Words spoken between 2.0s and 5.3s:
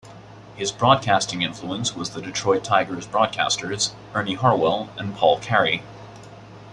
the Detroit Tigers' broadcasters, Ernie Harwell and